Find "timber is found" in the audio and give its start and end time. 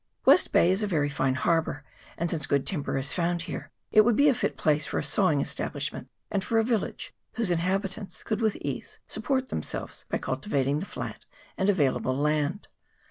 2.65-3.43